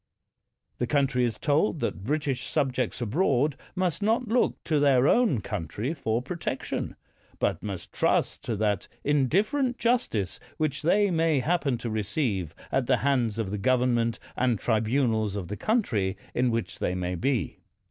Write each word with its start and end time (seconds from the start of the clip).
The 0.79 0.87
coun 0.87 1.05
try 1.05 1.21
is 1.21 1.37
told 1.37 1.79
that 1.81 2.03
British 2.03 2.47
subjects 2.47 3.01
abroad 3.01 3.55
must 3.75 4.01
not 4.01 4.27
look 4.27 4.57
to 4.63 4.79
their 4.79 5.07
own 5.07 5.41
country 5.41 5.93
for 5.93 6.23
protection, 6.23 6.95
but 7.37 7.61
must 7.61 7.93
trust 7.93 8.43
to 8.45 8.55
that 8.55 8.87
indifferent 9.03 9.77
justice 9.77 10.39
which 10.57 10.81
they 10.81 11.11
may 11.11 11.39
happen 11.39 11.77
to 11.77 11.89
receive 11.91 12.55
at 12.71 12.87
the 12.87 12.97
hands 13.05 13.37
of 13.37 13.51
the 13.51 13.59
gov 13.59 13.81
ernment 13.83 14.17
and 14.35 14.57
tribunals 14.57 15.35
of 15.35 15.49
the 15.49 15.55
country 15.55 16.17
in 16.33 16.49
which 16.49 16.79
they 16.79 16.95
may 16.95 17.13
be. 17.13 17.59